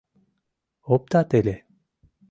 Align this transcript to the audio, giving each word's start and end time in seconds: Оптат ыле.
Оптат 0.93 1.29
ыле. 1.39 1.55